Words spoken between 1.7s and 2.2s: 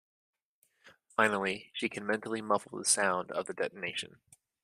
she can